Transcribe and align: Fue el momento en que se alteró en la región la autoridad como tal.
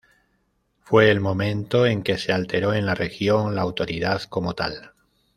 Fue 0.79 1.11
el 1.11 1.19
momento 1.19 1.85
en 1.85 2.01
que 2.01 2.17
se 2.17 2.33
alteró 2.33 2.73
en 2.73 2.87
la 2.87 2.95
región 2.95 3.53
la 3.53 3.61
autoridad 3.61 4.23
como 4.23 4.55
tal. 4.55 4.93